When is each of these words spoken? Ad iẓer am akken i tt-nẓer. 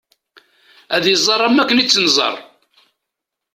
Ad 0.95 1.05
iẓer 1.13 1.41
am 1.41 1.57
akken 1.61 1.81
i 1.83 1.85
tt-nẓer. 1.85 2.35